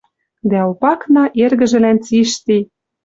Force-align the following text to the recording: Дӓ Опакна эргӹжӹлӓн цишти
Дӓ 0.49 0.59
Опакна 0.69 1.23
эргӹжӹлӓн 1.43 1.97
цишти 2.05 2.57